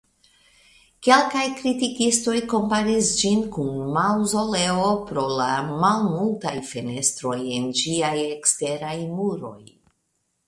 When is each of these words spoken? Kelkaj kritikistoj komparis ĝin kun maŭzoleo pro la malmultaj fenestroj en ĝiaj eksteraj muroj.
Kelkaj 1.07 1.41
kritikistoj 1.57 2.37
komparis 2.53 3.09
ĝin 3.19 3.43
kun 3.57 3.67
maŭzoleo 3.97 4.87
pro 5.11 5.25
la 5.41 5.49
malmultaj 5.83 6.55
fenestroj 6.71 7.37
en 7.59 7.69
ĝiaj 7.83 8.15
eksteraj 8.23 8.97
muroj. 9.21 9.59